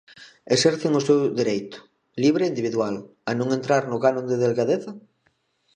Exercen 0.55 0.91
o 0.99 1.05
seu 1.07 1.17
dereito, 1.39 1.77
libre 2.23 2.41
e 2.45 2.51
individual, 2.51 2.95
a 3.29 3.31
non 3.39 3.49
entrar 3.57 3.83
no 3.91 3.97
canon 4.05 4.25
de 4.31 4.39
delgadeza? 4.43 4.91